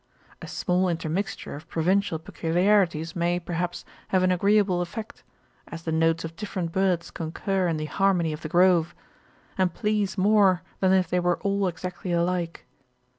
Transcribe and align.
A 0.41 0.47
small 0.47 0.89
intermixture 0.89 1.53
of 1.53 1.67
provincial 1.69 2.17
peculiarities 2.17 3.15
may, 3.15 3.39
perhaps, 3.39 3.85
have 4.07 4.23
an 4.23 4.31
agreeable 4.31 4.81
effect, 4.81 5.21
as 5.67 5.83
the 5.83 5.91
notes 5.91 6.25
of 6.25 6.35
different 6.35 6.71
birds 6.71 7.11
concur 7.11 7.67
in 7.67 7.77
the 7.77 7.85
harmony 7.85 8.33
of 8.33 8.41
the 8.41 8.49
grove, 8.49 8.95
and 9.59 9.75
please 9.75 10.17
more 10.17 10.63
than 10.79 10.91
if 10.91 11.07
they 11.07 11.19
were 11.19 11.37
all 11.41 11.67
exactly 11.67 12.11
alike. 12.11 12.65